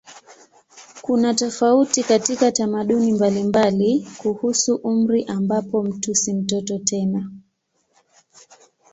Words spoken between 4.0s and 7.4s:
kuhusu umri ambapo mtu si mtoto tena.